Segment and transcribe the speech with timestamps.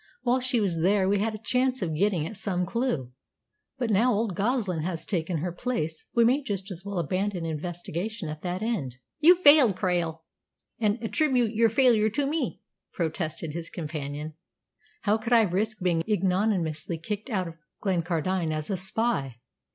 [0.23, 3.11] "While she was there we had a chance of getting at some clue.
[3.77, 8.27] But now old Goslin has taken her place we may just as well abandon investigation
[8.27, 10.21] at that end." "You've failed, Krail,
[10.79, 14.33] and attribute your failure to me," protested his companion.
[15.03, 19.35] "How could I risk being ignominiously kicked out of Glencardine as a spy?"